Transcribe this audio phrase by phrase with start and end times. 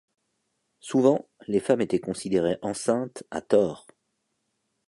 [0.79, 3.85] Souvent, les femmes étaient considérées enceintes à tort.